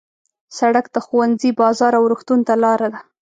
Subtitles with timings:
[0.57, 2.99] سړک د ښوونځي، بازار او روغتون ته لاره ده.